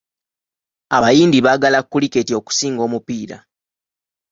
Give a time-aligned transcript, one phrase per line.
[0.95, 3.37] Abayindi baagala kuliketi okusinga omupiira.